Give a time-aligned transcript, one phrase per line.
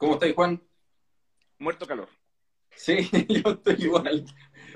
[0.00, 0.62] ¿Cómo estáis, Juan?
[1.58, 2.08] Muerto calor.
[2.74, 2.96] Sí,
[3.28, 4.24] yo estoy igual.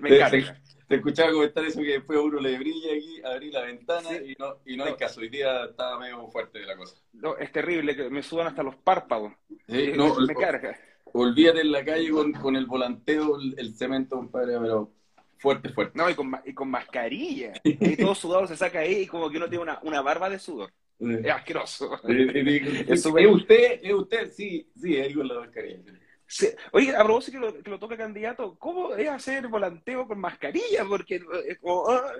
[0.03, 0.61] Me Te- encanta.
[0.87, 4.17] Te escuchaba comentar eso que después a uno le brilla aquí, abrí la ventana Sí.
[4.33, 5.21] y no, y no hay caso.
[5.21, 6.95] Hoy día estaba medio fuerte de la cosa.
[7.15, 9.32] No, es terrible, que me sudan hasta los párpados.
[9.48, 10.79] Sí, Eh, no, me carga.
[11.07, 14.93] olvídate en la calle con, con el volanteo, el, el cemento, compadre, pero
[15.38, 15.96] fuerte, fuerte.
[15.96, 17.54] No, y con, y con mascarilla.
[17.64, 20.38] Y todo sudado se saca ahí y como que uno tiene una, una barba de
[20.38, 20.70] sudor.
[20.99, 21.95] Es asqueroso.
[22.09, 23.81] Eh, eh, eh, Es ¿Es súper- usted?
[23.83, 24.31] ¿Es usted?
[24.33, 25.83] Sí, sí, ahí con la mascarilla.
[26.27, 26.49] Sí.
[26.73, 30.85] Oye, a propósito que lo, que lo toca candidato, ¿cómo es hacer volanteo con mascarilla?
[30.88, 32.12] Porque es como, ah,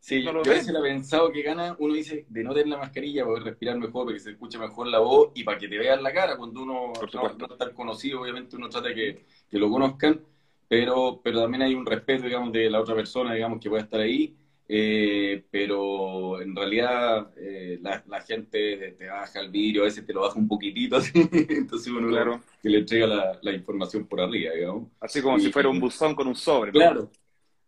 [0.00, 2.76] Sí, No yo a veces he pensado que gana, uno dice, de no tener la
[2.78, 5.68] mascarilla para poder respirar mejor, para que se escuche mejor la voz y para que
[5.68, 9.24] te vean la cara cuando uno no, no es tan conocido, obviamente uno trata que,
[9.48, 10.20] que lo conozcan,
[10.66, 14.00] pero, pero también hay un respeto, digamos, de la otra persona, digamos, que pueda estar
[14.00, 14.36] ahí,
[14.74, 20.12] eh, pero en realidad eh, la, la gente te baja el vidrio, a veces te
[20.14, 22.40] lo baja un poquitito, así, entonces uno claro.
[22.62, 24.88] que le entrega la, la información por arriba, digamos.
[25.00, 26.72] Así como Y- si fuera un buzón con un sobre.
[26.72, 26.78] ¿no?
[26.78, 27.10] Claro.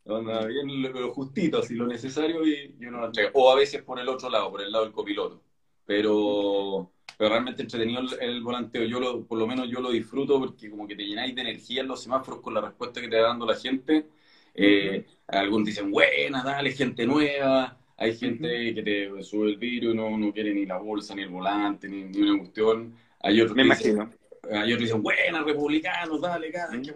[0.05, 3.30] Onda, bien lo, lo justito, así lo necesario y, y uno lo entrega.
[3.34, 5.42] O a veces por el otro lado, por el lado del copiloto.
[5.86, 8.84] Pero, pero realmente entretenido el, el volanteo.
[8.84, 11.82] Yo lo, por lo menos yo lo disfruto porque como que te llenáis de energía
[11.82, 14.06] en los semáforos con la respuesta que te va dando la gente.
[14.55, 17.78] Eh, algunos dicen, buena, dale, gente nueva.
[17.97, 21.28] Hay gente que te sube el y no, no quiere ni la bolsa, ni el
[21.28, 22.94] volante, ni, ni una cuestión.
[23.20, 24.58] Hay otros Me que dicen, imagino.
[24.60, 26.91] a ellos dicen, buena, republicanos, dale, cara, hay que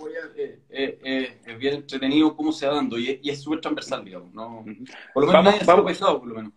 [0.70, 4.05] eh, eh, es bien entretenido cómo se va dando y, es- y es súper transversal,
[4.05, 4.33] digamos.
[4.34, 4.64] ¿no?
[5.14, 5.92] Por lo menos Vamos- nadie ha sido vamos.
[5.92, 6.53] pesado, por lo menos.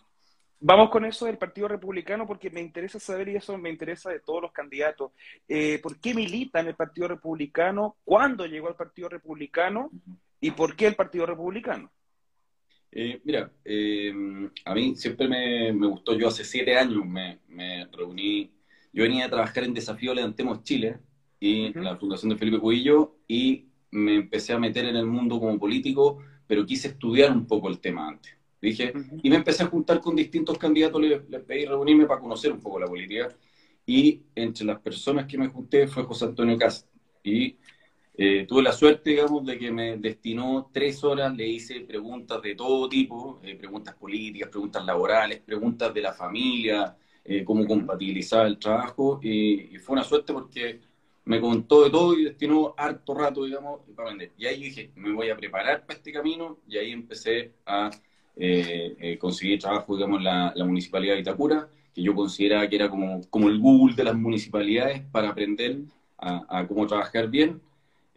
[0.63, 4.19] Vamos con eso del Partido Republicano porque me interesa saber, y eso me interesa de
[4.19, 5.11] todos los candidatos,
[5.47, 7.95] eh, ¿por qué milita en el Partido Republicano?
[8.03, 9.89] ¿Cuándo llegó al Partido Republicano?
[10.41, 11.89] ¿Y por qué el Partido Republicano?
[12.93, 14.11] Eh, mira, eh,
[14.65, 18.51] a mí siempre me, me gustó, yo hace siete años me, me reuní,
[18.91, 20.99] yo venía a trabajar en Desafío Levantemos Chile
[21.39, 21.79] y Ujú.
[21.79, 26.19] la Fundación de Felipe Cuillo y me empecé a meter en el mundo como político,
[26.47, 28.33] pero quise estudiar un poco el tema antes.
[28.61, 32.51] Dije, Y me empecé a juntar con distintos candidatos, les, les pedí reunirme para conocer
[32.51, 33.29] un poco la política.
[33.85, 36.87] Y entre las personas que me junté fue José Antonio Cast.
[37.23, 37.57] Y
[38.13, 42.55] eh, tuve la suerte, digamos, de que me destinó tres horas, le hice preguntas de
[42.55, 48.59] todo tipo, eh, preguntas políticas, preguntas laborales, preguntas de la familia, eh, cómo compatibilizar el
[48.59, 49.19] trabajo.
[49.23, 50.81] Y, y fue una suerte porque
[51.25, 54.31] me contó de todo y destinó harto rato, digamos, para aprender.
[54.37, 57.89] Y ahí dije, me voy a preparar para este camino y ahí empecé a
[59.19, 63.21] conseguir trabajo, digamos, en la, la municipalidad de Itacura, que yo consideraba que era como,
[63.29, 65.79] como el Google de las municipalidades para aprender
[66.17, 67.61] a, a cómo trabajar bien.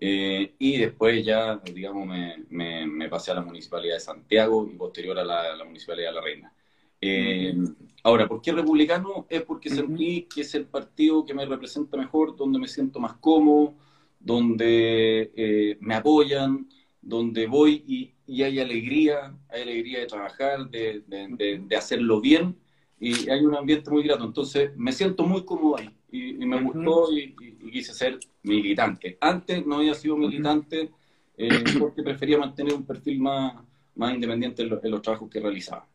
[0.06, 4.76] Eh, y después ya, digamos, me, me- me pasé a la municipalidad de Santiago y
[4.76, 6.54] posterior a la, la municipalidad de La Reina.
[7.00, 7.54] Eh,
[8.02, 9.26] ahora, ¿por qué republicano?
[9.30, 13.14] Es porque sentí que es el partido que me representa mejor, donde me siento más
[13.14, 13.74] cómodo,
[14.20, 16.68] donde eh, me apoyan,
[17.00, 22.20] donde voy y, y hay alegría, hay alegría de trabajar, de, de- de- de hacerlo
[22.20, 22.56] bien
[22.98, 24.24] y hay un ambiente muy grato.
[24.24, 28.22] Entonces me siento muy cómodo ahí y, y me gustó y, y- y quise ser
[28.44, 29.18] militante.
[29.20, 30.90] Antes no había sido militante
[31.36, 33.54] eh, porque prefería mantener un perfil más,
[33.96, 35.86] más independiente en, lo- en los trabajos que realizaba.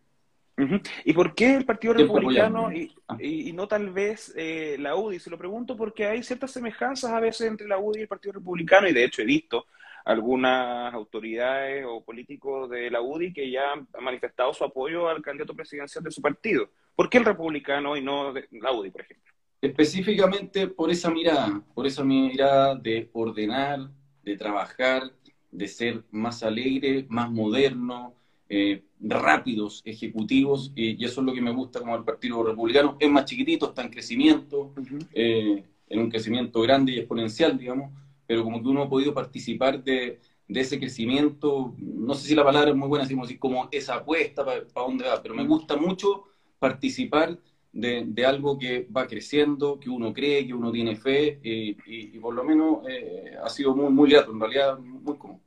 [1.06, 3.24] ¿Y por qué el Partido Siempre Republicano y, apoyando.
[3.24, 5.18] y- y no tal vez eh, la UDI?
[5.20, 8.34] Se lo pregunto porque hay ciertas semejanzas a veces entre la UDI y el Partido
[8.34, 9.66] Republicano y de hecho he visto
[10.04, 15.54] algunas autoridades o políticos de la UDI que ya han manifestado su apoyo al candidato
[15.54, 16.70] presidencial de su partido.
[16.94, 19.29] ¿Por qué el republicano y no de- la UDI, por ejemplo?
[19.62, 23.90] Específicamente por esa mirada, por esa mirada de ordenar,
[24.24, 25.12] de trabajar,
[25.52, 28.16] de ser más alegre, más moderno,
[28.48, 32.98] eh, rápidos, ejecutivos, y, y eso es lo que me gusta como el Partido Republicano.
[33.00, 34.74] Es más chiquitito, está en crecimiento,
[35.14, 37.92] eh, en un crecimiento grande y exponencial, digamos,
[38.26, 42.44] pero como que uno ha podido participar de, de ese crecimiento, no sé si la
[42.44, 46.26] palabra es muy buena, así como, esa apuesta para dónde va, pero me gusta mucho
[46.60, 47.38] participar
[47.72, 52.44] de, algo que va creciendo, que uno cree, que uno tiene fe, y, por lo
[52.44, 55.42] menos eh, ha sido muy, muy grato, en realidad muy cómodo.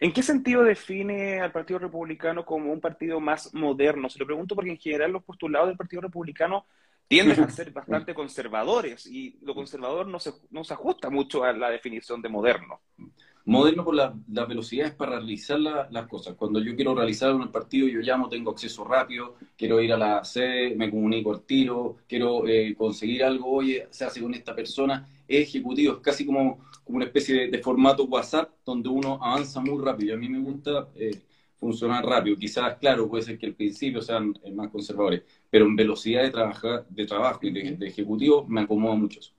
[0.00, 4.08] ¿En qué sentido define al Partido Republicano como un partido más moderno?
[4.08, 6.66] Se lo pregunto porque en general los postulados del Partido Republicano
[7.08, 11.52] tienden a ser bastante conservadores y lo conservador no se, no se ajusta mucho a
[11.52, 12.80] la definición de moderno.
[13.46, 16.34] Moderno por la- las velocidades para realizar la- las cosas.
[16.36, 20.24] Cuando yo quiero realizar un partido, yo llamo, tengo acceso rápido, quiero ir a la
[20.24, 25.08] sede, me comunico al tiro, quiero eh, conseguir algo, oye, se hace con esta persona,
[25.28, 29.60] es ejecutivo, es casi como, como una especie de, de formato WhatsApp donde uno avanza
[29.60, 30.10] muy rápido.
[30.10, 31.22] Y a mí me gusta eh,
[31.56, 32.36] funcionar rápido.
[32.36, 36.30] Quizás, claro, puede ser que al principio sean eh, más conservadores, pero en velocidad de,
[36.30, 39.32] trabajar, de trabajo y de, de ejecutivo me acomoda mucho eso.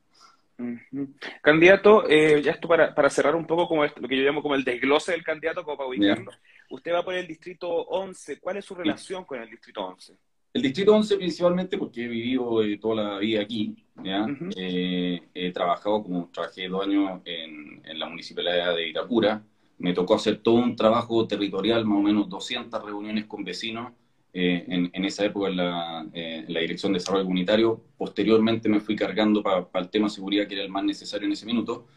[1.42, 4.56] Candidato, eh, ya esto para, para, cerrar un poco como lo que yo llamo como
[4.56, 6.32] el desglose del candidato, como para ubicarlo.
[6.70, 8.40] Usted va por el distrito 11.
[8.40, 10.18] ¿Cuál es su relación con el distrito 11?
[10.54, 13.86] El distrito 11 principalmente porque he vivido eh, toda la vida aquí.
[14.04, 14.26] ¿ya?
[14.56, 19.44] Eh, he trabajado, como trabajé dos años en, en, la municipalidad de Itapura.
[19.78, 23.94] Me tocó hacer todo un trabajo territorial, más o menos 200 reuniones con vecinos
[24.34, 27.84] eh, en, esa época en la, eh, la, Dirección de Desarrollo Comunitario.
[27.98, 31.46] Posteriormente me fui cargando para el tema seguridad, que era el más necesario en ese
[31.46, 31.88] minuto.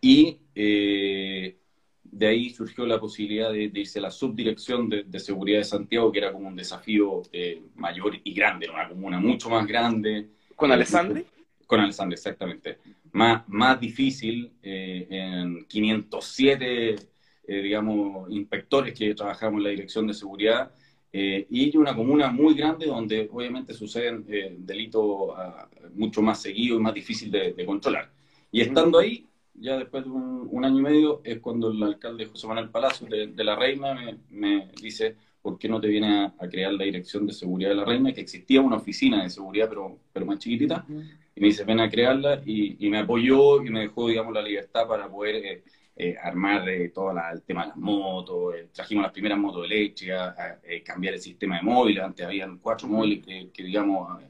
[0.00, 1.56] Y eh,
[2.02, 6.18] de ahí surgió la posibilidad de, irse a la subdirección de, seguridad de Santiago, que
[6.18, 7.22] era como un desafío
[7.76, 10.28] mayor y grande, era una comuna mucho más grande.
[10.56, 11.24] ¿Con Alessandri?
[11.66, 12.78] Con Alessandri, exactamente.
[13.12, 16.96] Más, más difícil, en 507,
[17.46, 20.72] digamos, inspectores que trabajamos en la dirección de seguridad,
[21.16, 26.80] eh, y una comuna muy grande donde obviamente suceden eh, delitos ah, mucho más seguidos
[26.80, 28.10] y más difícil de, controlar.
[28.50, 29.24] Y estando ahí,
[29.54, 33.44] ya después de un, año y medio, es cuando el alcalde José Manuel Palacio de,
[33.44, 33.94] La Reina
[34.28, 37.84] me, dice, ¿por qué no te viene a, crear la Dirección de Seguridad de La
[37.84, 38.12] Reina?
[38.12, 40.84] Que existía una oficina de seguridad, pero, pero más chiquitita.
[41.36, 44.42] Y me dice, ven a crearla y, y, me apoyó y me dejó, digamos, la
[44.42, 45.36] libertad para poder...
[45.36, 45.64] Eh,
[45.96, 50.34] eh, armar eh, todo el tema de las motos, eh, trajimos las primeras motos eléctricas,
[50.84, 54.20] cambiar el sistema de móviles, antes habían cuatro móviles que, digamos,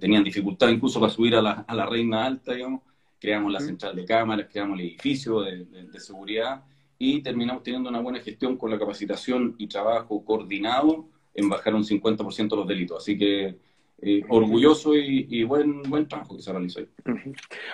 [0.00, 2.82] tenían dificultad incluso para subir a la, a la reina alta, digamos,
[3.20, 6.64] creamos la central de cámaras, creamos el edificio de, de seguridad
[6.98, 11.84] y terminamos teniendo una buena gestión con la capacitación y trabajo coordinado en bajar un
[11.84, 12.98] 50% los delitos.
[12.98, 13.56] Así que
[14.04, 16.88] eh, orgulloso y, buen, buen trabajo que se realizó ahí.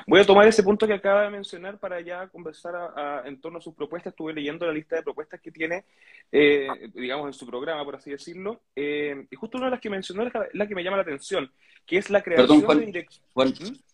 [0.06, 3.62] Voy a tomar ese punto que acaba de mencionar para ya conversar en torno a
[3.62, 4.12] sus propuestas.
[4.12, 5.86] Estuve leyendo la lista de propuestas que tiene,
[6.30, 8.60] eh, digamos, en su programa, por así decirlo.
[8.76, 11.50] Eh, y justo una de las que mencionó es la, que me llama la atención,
[11.86, 13.24] que es la creación de dirección.
[13.34, 13.88] ¿Mm?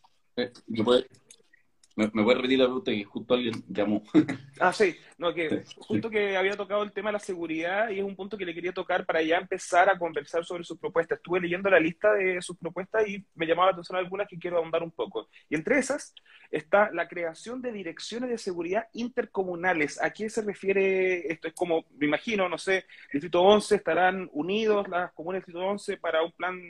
[1.96, 4.02] ¿Me, me puede repetir la pregunta que justo alguien llamó?
[4.60, 8.04] ah, sí, no, que justo que había tocado el tema de la seguridad y es
[8.04, 11.18] un punto que le quería tocar para ya empezar a conversar sobre sus propuestas.
[11.18, 14.58] Estuve leyendo la lista de sus propuestas y me llamaba la atención algunas que quiero
[14.58, 15.28] ahondar un poco.
[15.48, 16.14] Y entre esas
[16.50, 20.02] está la creación de direcciones de seguridad intercomunales.
[20.02, 21.46] ¿A qué se refiere esto?
[21.46, 25.96] Es como, me imagino, no sé, Distrito 11 estarán unidos las comunas del Distrito 11
[25.98, 26.60] para un plan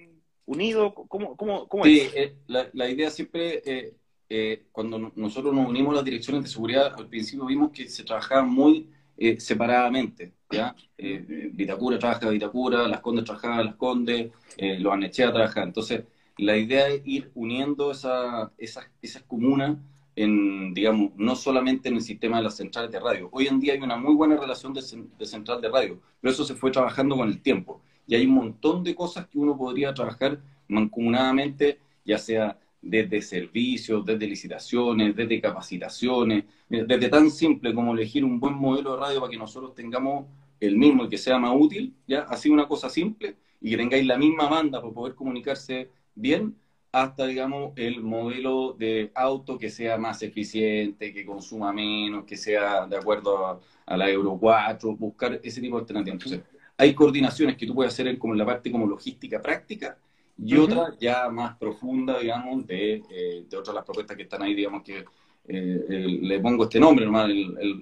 [0.44, 0.94] unido.
[0.94, 3.62] ¿Cómo, cómo, cómo sí, eh, la, la, idea siempre...
[3.64, 3.94] Eh,
[4.28, 8.48] eh, cuando nosotros nos unimos las direcciones de seguridad, al principio vimos que se trabajaban
[8.48, 10.32] muy eh, separadamente.
[10.50, 10.74] ¿ya?
[10.96, 15.68] Eh, Vitacura trabaja Vitacura, Las Condes trabajaban Las Condes, los Anechea trabajaban.
[15.68, 16.04] Entonces,
[16.38, 19.76] la idea es ir uniendo esa, esas, esas comunas
[20.16, 23.28] en, digamos, no solamente en el sistema de las centrales de radio.
[23.32, 24.82] Hoy en día hay una muy buena relación de,
[25.18, 27.82] de, central de radio, pero eso se fue trabajando con el tiempo.
[28.06, 34.04] Y hay un montón de cosas que uno podría trabajar mancomunadamente, ya sea desde servicios,
[34.04, 39.30] desde licitaciones, desde capacitaciones, desde tan simple como elegir un buen modelo de radio para
[39.30, 40.26] que nosotros tengamos
[40.60, 44.06] el mismo y que sea más útil, ya así una cosa simple y que tengáis
[44.06, 46.54] la misma banda para poder comunicarse bien,
[46.92, 52.86] hasta digamos el modelo de auto que sea más eficiente, que consuma menos, que sea
[52.86, 56.22] de acuerdo a, la Euro 4, buscar ese tipo de alternativas.
[56.22, 56.40] Entonces,
[56.76, 59.96] hay coordinaciones que tú puedes hacer como en la parte como logística práctica
[60.36, 64.54] y otra ya más profunda, digamos, de, eh, de otras las propuestas que están ahí,
[64.54, 65.04] digamos, que
[65.46, 67.28] eh, le pongo este nombre nomás,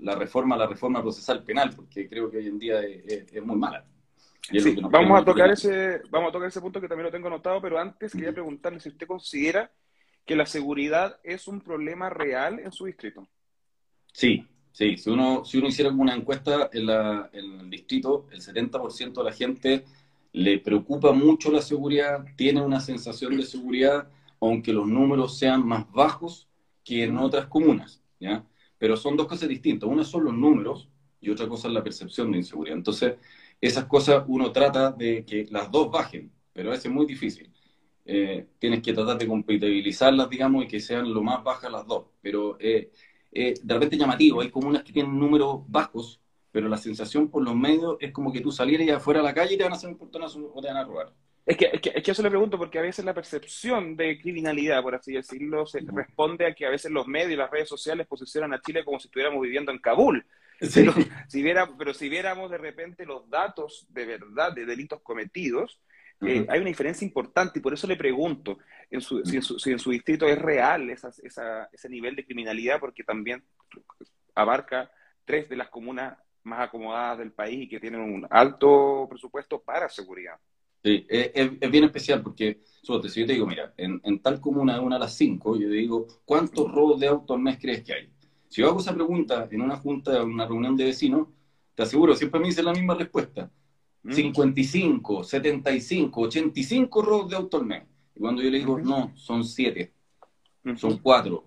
[0.02, 3.84] la reforma, la reforma procesal penal, porque creo que hoy en día es, muy mala.
[4.90, 7.78] vamos a tocar ese, vamos a tocar ese punto que también lo tengo anotado, pero
[7.78, 9.70] antes quería preguntarle si usted considera
[10.26, 13.26] que la seguridad es un problema real en su distrito.
[14.12, 14.96] Sí, sí.
[14.96, 19.24] Si uno, si uno hiciera una encuesta en, la, en el distrito, el 70% de
[19.24, 19.84] la gente
[20.32, 24.08] le preocupa mucho la seguridad, tiene una sensación de seguridad,
[24.40, 26.48] aunque los números sean más bajos
[26.84, 28.46] que en otras comunas, ¿ya?
[28.78, 29.88] Pero son dos cosas distintas.
[29.88, 30.88] Una son los números
[31.20, 32.76] y otra cosa es la percepción de inseguridad.
[32.76, 33.14] Entonces,
[33.60, 37.52] esas cosas uno trata de que las dos bajen, pero a veces es muy difícil.
[38.04, 42.06] Eh, tienes que tratar de compatibilizarlas, digamos, y que sean lo más bajas las dos.
[42.20, 42.90] Pero eh,
[43.32, 46.21] eh, de repente llamativo, hay comunas que tienen números bajos
[46.52, 49.34] pero la sensación por los medios es como que tú salieras ya afuera a la
[49.34, 51.12] calle y te van a hacer un portonazo o te van a robar.
[51.44, 54.20] Es que, es que, es, que, eso le pregunto, porque a veces la percepción de
[54.20, 57.68] criminalidad, por así decirlo, se responde a que a veces los medios y las redes
[57.68, 60.24] sociales posicionan a Chile como si estuviéramos viviendo en Kabul.
[60.72, 60.94] Pero,
[61.26, 65.80] si viera, pero si viéramos de repente los datos de verdad de delitos cometidos,
[66.24, 69.58] eh, hay una diferencia importante y por eso le pregunto en su, si, en su,
[69.58, 73.42] si, en su, distrito es real esa, esa, ese nivel de criminalidad, porque también
[74.36, 74.92] abarca
[75.24, 79.88] tres de las comunas más acomodadas del país y que tienen un alto presupuesto para
[79.88, 80.34] seguridad.
[80.82, 84.96] Sí, es, bien especial porque, si yo te digo, mira, en, tal comuna de una
[84.96, 88.12] a las cinco, yo digo, ¿cuántos robos de auto al mes crees que hay?
[88.48, 91.28] Si yo hago esa pregunta en una junta, en una reunión de vecinos,
[91.74, 93.50] te aseguro, siempre me dicen la misma respuesta.
[94.10, 97.84] 55, 75, 85 robos de auto al mes.
[98.16, 99.92] Y cuando yo le digo, no, son 7,
[100.76, 101.44] son 4.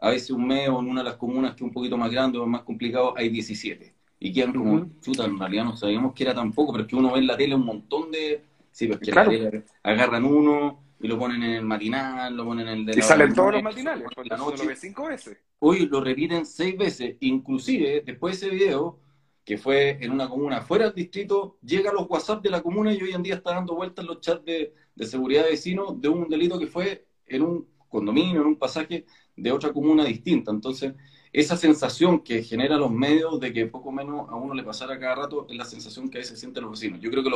[0.00, 2.10] A veces un mes o en una de las comunas que es un poquito más
[2.12, 3.97] grande o más complicado hay 17.
[4.20, 6.96] Y quedan como, chuta, en realidad no sabíamos que era tan poco, pero es que
[6.96, 8.42] uno ve en la tele un montón de...
[8.70, 12.68] Sí, pues que la tele agarran uno y lo ponen en el matinal, lo ponen
[12.68, 14.62] en el de Y salen todos los matinales, la noche.
[14.62, 15.38] lo ve cinco veces.
[15.60, 18.98] Hoy lo repiten seis veces, inclusive después de ese video
[19.44, 22.92] que fue en una comuna fuera del distrito, llega a los WhatsApp de la comuna
[22.92, 24.74] y hoy en día está dando vueltas los chats de,
[25.06, 29.50] seguridad de vecinos de un delito que fue en un condominio, en un pasaje de
[29.50, 30.50] otra comuna distinta.
[30.50, 30.92] Entonces,
[31.32, 35.14] esa sensación que genera los medios de que poco menos a uno le pasara cada
[35.14, 37.00] rato es la sensación que a veces sienten los vecinos.
[37.00, 37.30] Yo creo que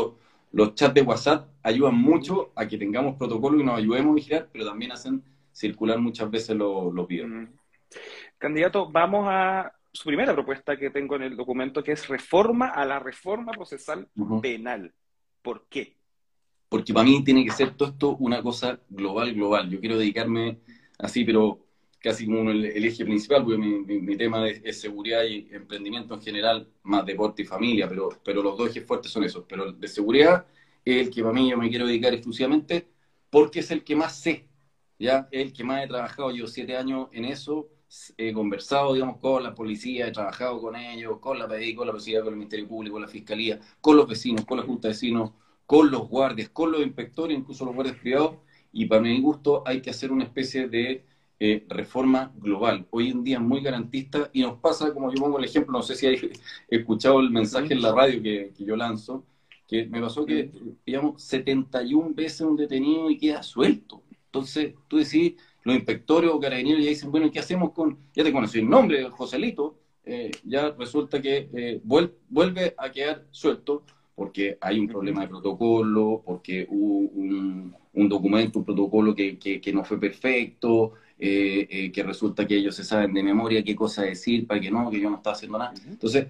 [0.53, 4.49] los chats de WhatsApp ayudan mucho a que tengamos protocolo y nos ayudemos a vigilar,
[4.53, 5.23] pero también hacen
[5.53, 7.49] circular muchas veces los, los videos.
[8.39, 12.85] Candidato, vamos a su primera propuesta que tengo en el documento, que es reforma a
[12.87, 14.09] la reforma procesal
[14.41, 14.93] penal.
[15.43, 15.97] ¿Por qué?
[16.69, 19.69] Porque para mí tiene que ser todo esto una cosa global, global.
[19.69, 20.61] Yo quiero dedicarme
[20.99, 21.59] así, pero
[22.03, 27.07] casi como el, eje principal, porque mi, tema es, seguridad y emprendimiento en general, más
[27.07, 29.45] deporte y familia, pero, pero los dos ejes fuertes son esos.
[29.49, 30.47] Pero el de seguridad
[30.85, 32.89] es el que para mí yo me quiero dedicar exclusivamente
[33.31, 34.49] porque es el que más sé,
[34.99, 35.29] ¿ya?
[35.31, 37.71] Es el que más he trabajado, yo siete años en eso,
[38.17, 41.93] he conversado, digamos, con la policía, he trabajado con ellos, con la PDI, con la
[41.93, 44.95] policía, con el Ministerio Público, con la Fiscalía, con los vecinos, con la Junta de
[44.95, 45.33] Vecinos,
[45.67, 48.37] con los guardias, con los inspectores, incluso los guardias privados,
[48.73, 51.05] y para mi gusto hay que hacer una especie de
[51.45, 52.87] eh, reforma global.
[52.91, 55.83] Hoy en día es muy garantista y nos pasa, como yo pongo el ejemplo, no
[55.83, 56.31] sé si hay
[56.69, 59.25] escuchado el mensaje en la radio que, que yo lanzo,
[59.67, 60.53] que me pasó que,
[60.87, 64.05] digamos, 71 veces un detenido y queda suelto.
[64.27, 65.35] Entonces, tú decís,
[65.65, 69.11] los inspectores o carabineros ya dicen, bueno, ¿qué hacemos con, ya te conocí el nombre,
[69.11, 73.83] Joselito, eh, ya resulta que eh, vuelve a quedar suelto
[74.15, 77.11] porque hay un problema de protocolo, porque hubo
[77.95, 82.85] un, documento, un protocolo que, que, no fue perfecto, eh, que resulta que ellos se
[82.85, 85.75] saben de memoria qué cosa decir para que no, que yo no estaba haciendo nada.
[85.87, 86.27] Entonces,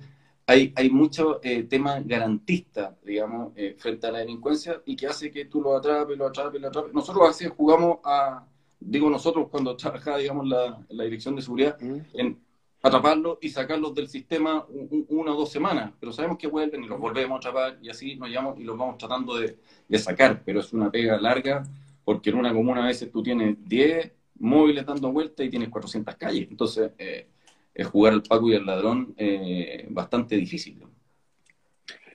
[0.46, 5.62] hay, hay mucho tema garantista, digamos, frente a la delincuencia y que hace que tú
[5.62, 6.92] lo atrapes, lo atrapes, lo atrapes.
[6.92, 8.44] Nosotros así jugamos a,
[8.80, 11.76] digo nosotros cuando trabajaba, digamos, la, la dirección de seguridad,
[12.14, 12.38] en
[12.82, 14.66] atraparlos y sacarlos del sistema
[15.08, 18.16] una o dos semanas, pero sabemos que vuelven y los volvemos a atrapar y así
[18.16, 19.56] nos llevamos y los vamos tratando de,
[19.98, 21.62] sacar, pero es una pega larga
[22.04, 24.10] porque en una comuna a veces tú tienes 10
[24.42, 27.28] móviles dando vueltas y tienes 400 calles, entonces eh,
[27.74, 30.82] es jugar al Paco y al ladrón eh, bastante difícil.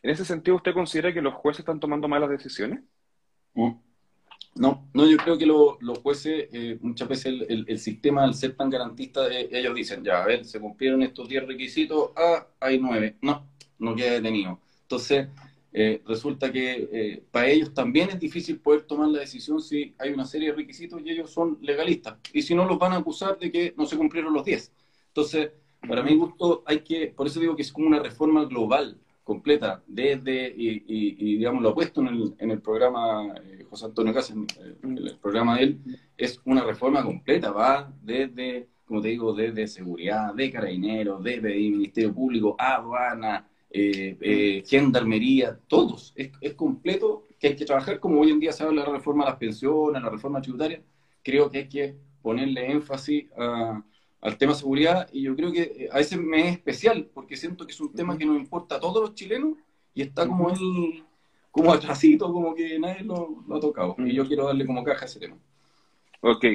[0.04, 2.82] ¿En ese sentido usted considera que los jueces están tomando malas decisiones?
[3.54, 3.72] ¿Mm?
[4.56, 8.70] No, no, yo creo que los jueces, eh, muchas veces el, sistema, al ser tan
[8.70, 13.18] garantista, eh, ellos dicen, ya, a ver, se cumplieron estos 10 requisitos, ah, hay 9,
[13.22, 14.60] no, no queda detenido.
[14.82, 15.28] Entonces,
[15.74, 20.26] eh, resulta que para ellos también es difícil poder tomar la decisión si hay una
[20.26, 22.18] serie de requisitos y ellos son legalistas.
[22.34, 24.72] Y si no, los van a acusar de que no se cumplieron los 10.
[25.10, 25.52] Entonces,
[25.88, 29.84] para mi gusto, hay que, por eso digo que es como una reforma global completa,
[29.88, 34.38] desde, y, y, digamos, lo puesto en el, en el programa eh, José Antonio Casas,
[34.84, 35.80] en el, programa de él,
[36.16, 42.14] es una reforma completa, va desde, como te digo, desde seguridad, de carabineros, de Ministerio
[42.14, 48.00] Público, aduana, eh, eh, gendarmería, todos, es, es, completo, que hay que trabajar.
[48.00, 50.82] Como hoy en día se habla de la reforma de las pensiones, la reforma tributaria,
[51.24, 53.84] creo que hay que ponerle énfasis a
[54.22, 55.10] al tema seguridad.
[55.12, 57.94] Y yo creo que eh, a veces me es especial porque siento que es un
[57.94, 59.58] tema que nos importa a todos los chilenos
[59.94, 61.04] y está como el,
[61.52, 63.96] como atrasito, como que nadie lo, ha tocado.
[64.00, 65.38] Y yo quiero darle como caja a ese tema.
[66.22, 66.46] Ok.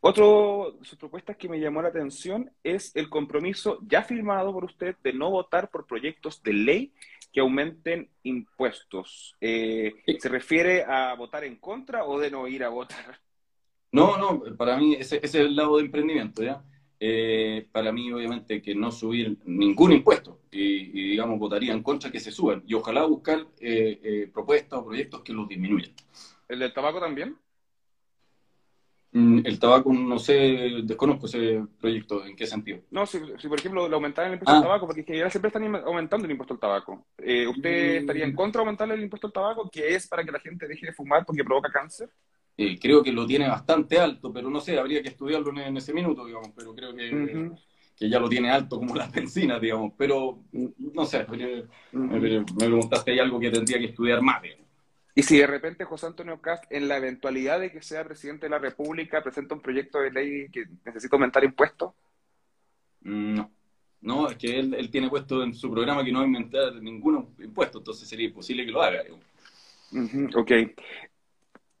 [0.00, 4.64] Otro de sus propuestas que me llamó la atención es el compromiso ya firmado por
[4.64, 6.92] usted de no votar por proyectos de ley
[7.32, 9.36] que aumenten impuestos.
[9.40, 13.20] Eh, ¿Se refiere a votar en contra o de no ir a votar?
[13.92, 16.62] No, no, para mí ese, ese es el lado de emprendimiento, ¿ya?
[17.02, 22.20] Eh, para mí, obviamente, que no subir ningún impuesto y, digamos, votaría en contra que
[22.20, 25.92] se suban y ojalá buscar eh, eh, propuestas o proyectos que los disminuyan.
[26.46, 27.36] ¿El del tabaco también?
[29.12, 30.34] Mm, el tabaco, no sé,
[30.84, 32.80] desconozco ese proyecto, ¿en qué sentido?
[32.90, 34.62] No, si, por ejemplo lo aumentaran el impuesto al ah.
[34.62, 37.06] tabaco, porque que ya siempre están aumentando el impuesto al tabaco.
[37.18, 38.00] ¿Usted mm.
[38.00, 40.68] estaría en contra de aumentarle el impuesto al tabaco, que es para que la gente
[40.68, 42.08] deje de fumar porque provoca cáncer?
[42.56, 45.94] Eh, creo que lo tiene bastante alto, pero no sé, habría que estudiarlo en, ese
[45.94, 47.50] minuto, digamos, pero creo que,
[47.96, 51.26] que, ya lo tiene alto como las bencinas, digamos, pero no sé,
[51.92, 54.42] me, preguntaste, ¿hay algo que tendría que estudiar más?
[55.14, 58.50] Y si de repente José Antonio Cast, en la eventualidad de que sea presidente de
[58.50, 61.92] la República, presenta un proyecto de ley que necesita aumentar impuestos?
[63.02, 63.50] Mm, no.
[64.02, 67.34] No, es que él, tiene puesto en su programa que no va a inventar ningún
[67.38, 69.02] impuesto, entonces sería imposible que lo haga.
[70.34, 70.50] ok.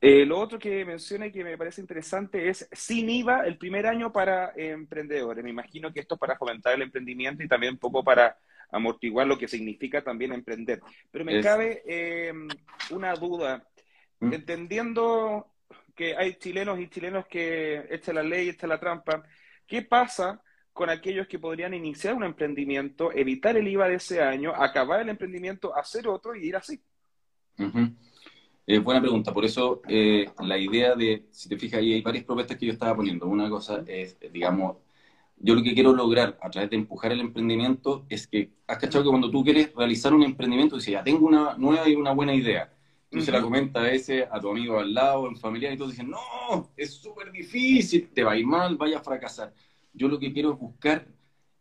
[0.02, 3.86] Eh, lo otro que menciona y que me parece interesante es sin IVA el primer
[3.86, 5.44] año para emprendedores.
[5.44, 8.38] Me imagino que esto es para fomentar el emprendimiento y también un poco para
[8.72, 10.80] amortiguar lo que significa también emprender.
[11.10, 12.32] Pero me cabe eh,
[12.90, 13.66] una duda.
[14.20, 14.32] ¿Mm?
[14.32, 15.46] Entendiendo
[15.94, 19.22] que hay chilenos y chilenos que echan la ley, echan la trampa,
[19.66, 20.40] ¿qué pasa
[20.72, 25.08] con aquellos que podrían iniciar un emprendimiento, evitar el IVA de ese año, acabar el
[25.08, 26.80] emprendimiento, hacer otro y ir así?
[28.78, 29.32] buena pregunta.
[29.32, 32.72] Por eso eh, la idea de, si te fijas, ahí hay varias propuestas que yo
[32.72, 33.26] estaba poniendo.
[33.26, 34.76] Una cosa es, digamos,
[35.42, 39.04] yo lo que quiero lograr a través de empujar el emprendimiento es que, has cachado
[39.04, 42.34] que cuando tú quieres realizar un emprendimiento, dices, ya tengo una nueva y una buena
[42.34, 42.70] idea.
[43.10, 45.92] Tú se la comentas a veces a tu amigo al lado, en familiar, y todos
[45.92, 49.52] dicen, no, es súper difícil, te va a ir mal, vaya a fracasar.
[49.92, 51.08] Yo lo que quiero es buscar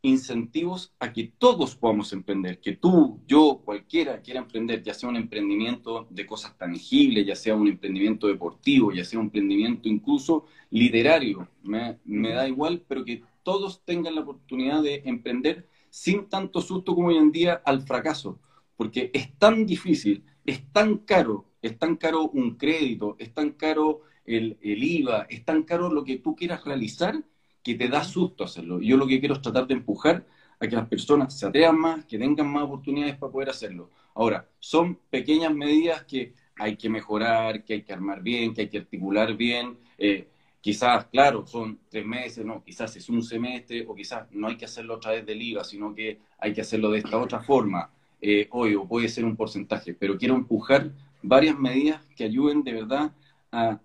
[0.01, 5.15] incentivos a que todos podamos emprender, que tú, yo, cualquiera quiera emprender, ya sea un
[5.15, 11.47] emprendimiento de cosas tangibles, ya sea un emprendimiento deportivo, ya sea un emprendimiento incluso literario,
[11.63, 16.93] me, me da igual, pero que todos tengan la oportunidad de emprender sin tanto susto
[16.93, 18.39] como hoy en día al fracaso,
[18.75, 24.01] porque es tan difícil, es tan caro, es tan caro un crédito, es tan caro
[24.23, 27.23] el, IVA, es tan caro lo que tú quieras realizar
[27.63, 28.79] que te da susto hacerlo.
[28.81, 30.27] Yo lo que quiero es tratar de empujar
[30.59, 33.89] a que las personas se atrevan más, que tengan más oportunidades para poder hacerlo.
[34.13, 38.69] Ahora, son pequeñas medidas que hay que mejorar, que hay que armar bien, que hay
[38.69, 39.79] que articular bien.
[39.97, 40.27] Eh,
[40.61, 44.65] quizás, claro, son tres meses, no, quizás es un semestre, o quizás no hay que
[44.65, 47.91] hacerlo otra vez del IVA, sino que hay que hacerlo de esta otra forma.
[48.21, 52.73] Eh, hoy, o puede ser un porcentaje, pero quiero empujar varias medidas que ayuden de
[52.73, 53.13] verdad
[53.51, 53.79] a,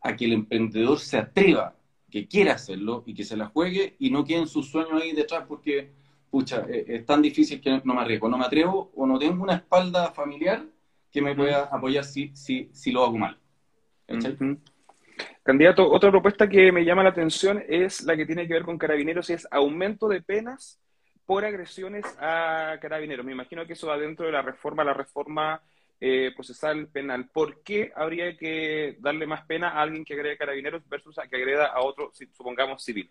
[0.00, 1.76] a que el emprendedor se atreva
[2.10, 5.46] que quiera hacerlo y que se la juegue y no queden sus sueños ahí detrás
[5.48, 5.90] porque,
[6.30, 9.42] pucha, eh, es tan difícil que no me arriesgo, no me atrevo o no tengo
[9.42, 10.64] una espalda familiar
[11.10, 13.36] que me pueda apoyar si, si, si lo hago mal.
[15.44, 18.78] Candidato, otra propuesta que me llama la atención es la que tiene que ver con
[18.78, 20.80] carabineros y es aumento de penas
[21.26, 23.26] por agresiones a carabineros.
[23.26, 25.60] Me imagino que eso va dentro de la reforma, la reforma
[26.00, 27.28] eh, procesal penal.
[27.28, 31.36] ¿Por qué habría que darle más pena a alguien que agrede carabineros versus a que
[31.36, 33.10] agreda a otro, supongamos, civil?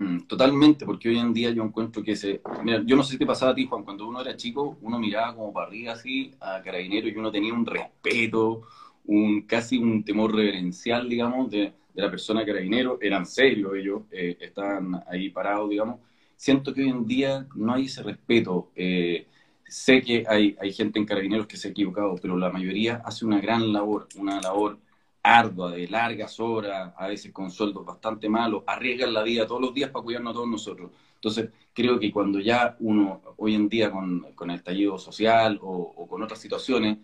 [0.00, 2.40] Mm, totalmente, porque hoy en día yo encuentro que se...
[2.64, 4.98] Mira, yo no sé si te pasaba a ti, Juan, cuando uno era chico, uno
[4.98, 8.62] miraba como para arriba así a carabineros y uno tenía un respeto,
[9.08, 12.98] un casi un temor reverencial, digamos, de, la persona carabinero.
[13.02, 15.98] Eran serios ellos, eh, estaban ahí parados, digamos.
[16.36, 18.70] Siento que hoy en día no hay ese respeto.
[18.76, 19.26] Eh,
[19.68, 23.26] Sé que hay, hay gente en carabineros que se ha equivocado, pero la mayoría hace
[23.26, 24.78] una gran labor, una labor
[25.22, 29.74] ardua, de largas horas, a veces con sueldos bastante malos, arriesgan la vida todos los
[29.74, 30.90] días para cuidarnos a todos nosotros.
[31.16, 36.06] Entonces, creo que cuando ya uno, hoy en día con, con el estallido social o,
[36.08, 36.98] con otras situaciones,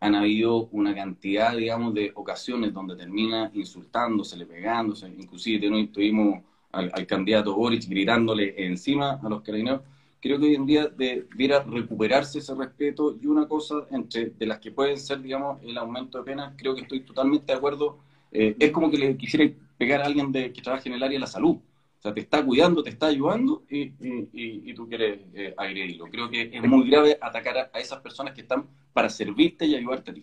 [0.00, 7.06] han habido una cantidad, digamos, de ocasiones donde termina insultándose, pegándose, inclusive tuvimos al, al
[7.06, 9.82] candidato Boric gritándole encima a los carabineros
[10.20, 14.58] creo que hoy en día debiera recuperarse ese respeto y una cosa entre de las
[14.58, 17.98] que pueden ser, digamos, el aumento de penas, creo que estoy totalmente de acuerdo.
[18.30, 21.16] Eh, es como que le quisiera pegar a alguien de, que trabaje en el área
[21.16, 21.56] de la salud.
[22.00, 23.92] O sea, te está cuidando, te está ayudando y,
[24.32, 26.06] y, tú quieres eh, agredirlo.
[26.06, 30.10] Creo que es muy grave atacar a, esas personas que están para servirte y ayudarte
[30.10, 30.22] a ti.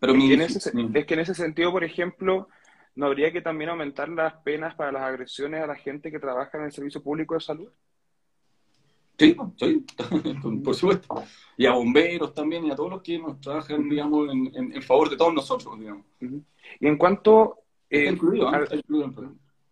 [0.00, 2.48] Pero es, es que en ese sentido, por ejemplo,
[2.94, 6.56] ¿no habría que también aumentar las penas para las agresiones a la gente que trabaja
[6.56, 7.68] en el servicio público de salud?
[9.18, 9.84] Sí, sí,
[10.64, 11.22] por supuesto.
[11.58, 15.10] Y a bomberos también y a todos los que nos trabajan, digamos, en, en, favor
[15.10, 16.06] de todos nosotros, digamos.
[16.18, 17.58] Y en cuanto...
[17.90, 18.50] Eh, incluido,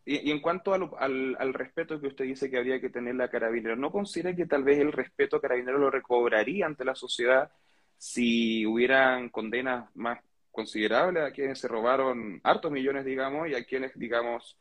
[0.05, 3.77] y, en cuanto al, al, respeto que usted dice que habría que tener la carabinero,
[3.77, 7.51] ¿no considera que tal vez el respeto a carabinero lo recobraría ante la sociedad
[7.97, 10.19] si hubieran condenas más
[10.51, 14.59] considerables a quienes se robaron hartos millones, digamos, y a quienes, digamos,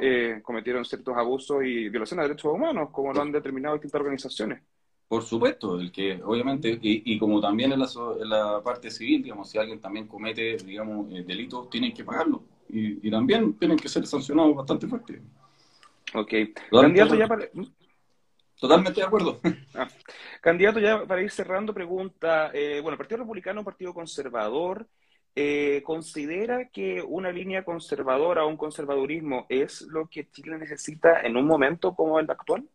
[0.00, 4.62] eh, cometieron ciertos abusos y violaciones de derechos humanos, como lo han determinado distintas organizaciones.
[5.08, 9.80] Por supuesto, el que obviamente, y, como también en la, parte civil, digamos, si alguien
[9.80, 12.42] también comete, digamos, eh, delitos, tienen que pagarlo.
[12.68, 15.20] Y, también tienen que ser sancionados bastante fuerte.
[16.14, 16.32] Ok.
[16.70, 17.48] Candidato ya para...
[18.60, 19.40] Totalmente de acuerdo.
[19.74, 19.88] Ah.
[20.40, 24.88] Candidato ya para ir cerrando, pregunta, eh, bueno, el Partido Republicano, un partido conservador,
[25.36, 31.36] eh, ¿considera que una línea conservadora o un conservadurismo es lo que Chile necesita en
[31.36, 32.68] un momento como el actual?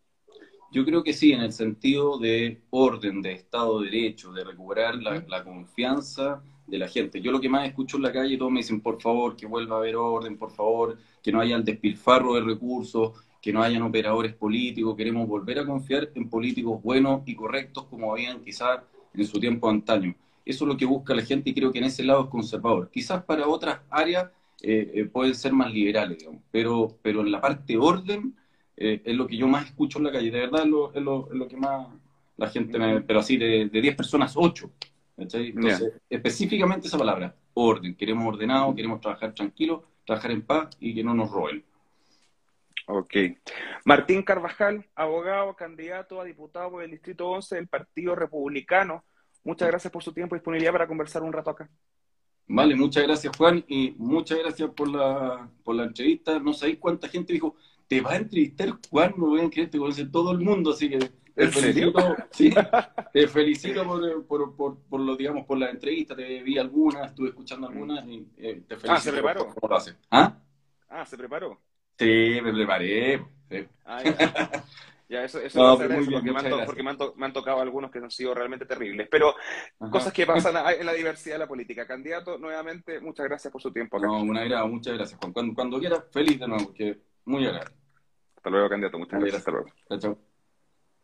[0.71, 4.95] Yo creo que sí, en el sentido de orden, de Estado de Derecho, de recuperar
[4.95, 7.21] la, confianza de la gente.
[7.21, 9.75] Yo lo que más escucho en la calle, todos me dicen, por favor, que vuelva
[9.75, 13.81] a haber orden, por favor, que no haya el despilfarro de recursos, que no hayan
[13.81, 18.79] operadores políticos, queremos volver a confiar en políticos buenos y correctos como habían quizás
[19.13, 20.15] en su tiempo antaño.
[20.45, 22.89] Eso es lo que busca la gente y creo que en ese lado es conservador.
[22.89, 24.29] Quizás para otras áreas
[24.61, 28.33] eh, eh, pueden ser más liberales, digamos, pero, pero en la parte orden
[28.77, 30.31] eh, es lo que yo más escucho en la calle.
[30.31, 31.87] De verdad es lo, es lo, es lo que más
[32.37, 33.01] la gente me...
[33.01, 34.71] Pero así, de 10 personas, 8
[35.17, 37.95] entonces, específicamente esa palabra, orden.
[37.95, 41.63] Queremos ordenado, queremos trabajar tranquilo, trabajar en paz y que no nos roben.
[42.87, 43.15] Ok.
[43.85, 49.05] Martín Carvajal, abogado, candidato a diputado por el Distrito 11 del Partido Republicano.
[49.43, 51.69] Muchas gracias por su tiempo y disponibilidad para conversar un rato acá.
[52.47, 56.39] Vale, muchas gracias Juan y muchas gracias por la, por la entrevista.
[56.39, 57.55] No sabéis cuánta gente dijo,
[57.87, 60.89] te va a entrevistar Juan, no voy a creer, te conoce todo el mundo, así
[60.89, 60.99] que
[61.35, 62.53] te felicito, sí,
[63.11, 67.29] te felicito por, por, por, por, lo, digamos, por la entrevista, te vi algunas, estuve
[67.29, 68.91] escuchando algunas y eh, te felicito.
[68.91, 69.53] Ah, ¿se preparó?
[69.53, 69.95] Por, lo hace.
[70.11, 70.37] ¿Ah?
[70.89, 71.59] Ah, ¿se preparó?
[71.97, 73.25] Sí, me preparé.
[73.49, 73.67] Sí.
[73.83, 74.63] Ah, ya.
[75.09, 75.23] ya.
[75.23, 77.97] eso, eso no, bien, porque, me han, porque me, han me han, tocado algunos que
[77.97, 79.07] han sido realmente terribles.
[79.09, 79.33] Pero
[79.79, 79.91] Ajá.
[79.91, 81.87] cosas que pasan en la diversidad de la política.
[81.87, 83.97] Candidato, nuevamente, muchas gracias por su tiempo.
[83.97, 84.05] Acá.
[84.05, 85.33] No, un agrado, muchas gracias, Juan.
[85.33, 87.75] Cuando, cuando quiera, feliz de nuevo, porque muy agradable.
[88.35, 88.99] Hasta luego, candidato.
[88.99, 89.45] Muchas gracias.
[89.45, 89.47] gracias.
[89.47, 89.69] Hasta luego.
[89.89, 90.32] Chao, chao.